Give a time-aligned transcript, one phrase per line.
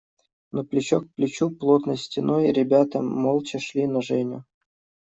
[0.53, 4.39] Но плечо к плечу, плотной стеной ребята молча шли на Женю.